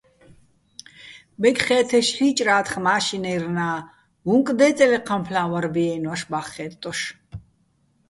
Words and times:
ბეკხე́თეშ 1.41 2.07
ჰ̦ი́ჭრა́თხ 2.17 2.73
მაშინერეჼ, 2.85 3.69
უ̂ნკ 4.33 4.47
დე́წელო 4.57 4.97
ეჴამფლა́ჼ 4.99 5.45
ვარბი-აჲნო̆, 5.51 6.09
ვაშბა́ხ 6.11 6.47
ხე́ტტოშ. 6.53 6.99